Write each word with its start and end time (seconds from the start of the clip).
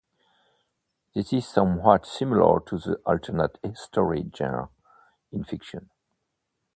This 1.13 1.31
is 1.31 1.47
somewhat 1.47 2.07
similar 2.07 2.59
to 2.61 2.79
the 2.79 2.95
alternate 3.05 3.59
history 3.61 4.31
genre 4.35 4.71
in 5.31 5.43
fiction. 5.43 5.91